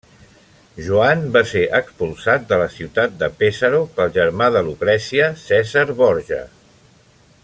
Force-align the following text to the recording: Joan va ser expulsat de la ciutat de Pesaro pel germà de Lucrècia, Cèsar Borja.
Joan 0.85 1.19
va 1.35 1.43
ser 1.49 1.61
expulsat 1.79 2.47
de 2.53 2.59
la 2.61 2.65
ciutat 2.77 3.13
de 3.19 3.29
Pesaro 3.43 3.83
pel 3.99 4.11
germà 4.19 4.49
de 4.57 4.67
Lucrècia, 4.71 5.29
Cèsar 5.43 5.89
Borja. 6.01 6.43